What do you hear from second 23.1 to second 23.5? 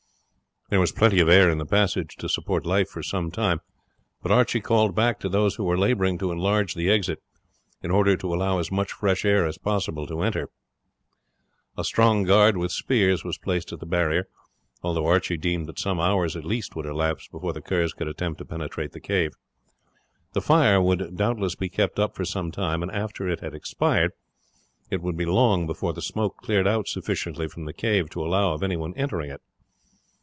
it